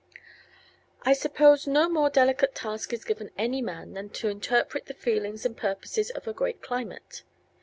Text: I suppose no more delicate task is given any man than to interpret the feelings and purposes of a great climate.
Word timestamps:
I 1.03 1.13
suppose 1.13 1.67
no 1.67 1.87
more 1.87 2.09
delicate 2.09 2.55
task 2.55 2.91
is 2.91 3.05
given 3.05 3.29
any 3.37 3.61
man 3.61 3.93
than 3.93 4.09
to 4.17 4.29
interpret 4.29 4.87
the 4.87 4.95
feelings 4.95 5.45
and 5.45 5.55
purposes 5.55 6.09
of 6.09 6.25
a 6.27 6.33
great 6.33 6.59
climate. 6.63 7.21